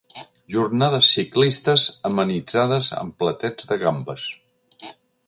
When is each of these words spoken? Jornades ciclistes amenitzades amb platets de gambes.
Jornades 0.51 1.09
ciclistes 1.17 1.85
amenitzades 2.09 2.89
amb 3.03 3.19
platets 3.21 3.71
de 3.73 3.79
gambes. 3.85 4.25